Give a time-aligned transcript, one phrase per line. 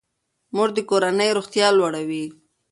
[0.53, 2.25] مور د کورنۍ روغتیا لوړوي.